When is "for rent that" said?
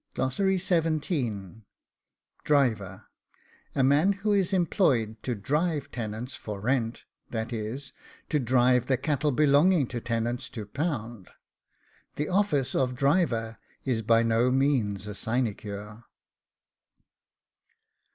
6.35-7.53